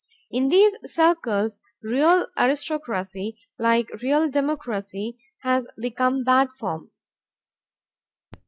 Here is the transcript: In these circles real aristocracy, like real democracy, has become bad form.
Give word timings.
In 0.31 0.47
these 0.49 0.73
circles 0.83 1.61
real 1.83 2.25
aristocracy, 2.35 3.37
like 3.59 3.87
real 4.01 4.31
democracy, 4.31 5.15
has 5.43 5.67
become 5.77 6.23
bad 6.23 6.49
form. 6.53 6.89